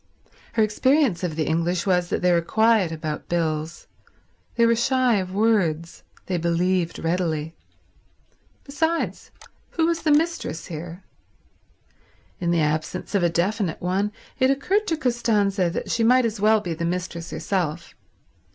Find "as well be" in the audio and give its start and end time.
16.25-16.73